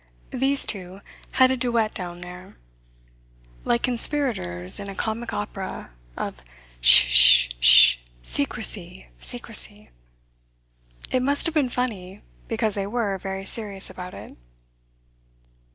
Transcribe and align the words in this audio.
These 0.33 0.65
two 0.65 1.01
had 1.33 1.51
a 1.51 1.55
duet 1.55 1.93
down 1.93 2.21
there, 2.21 2.57
like 3.65 3.83
conspirators 3.83 4.79
in 4.79 4.89
a 4.89 4.95
comic 4.95 5.31
opera, 5.31 5.91
of 6.17 6.37
"Sh 6.81 7.03
ssh, 7.05 7.47
shssh! 7.61 7.97
Secrecy! 8.23 9.09
Secrecy!" 9.19 9.91
It 11.11 11.21
must 11.21 11.45
have 11.45 11.53
been 11.53 11.69
funny, 11.69 12.23
because 12.47 12.73
they 12.73 12.87
were 12.87 13.19
very 13.19 13.45
serious 13.45 13.91
about 13.91 14.15
it. 14.15 14.35